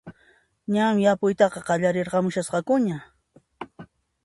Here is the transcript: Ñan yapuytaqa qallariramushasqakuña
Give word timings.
Ñan 0.73 0.95
yapuytaqa 1.05 1.59
qallariramushasqakuña 1.67 2.97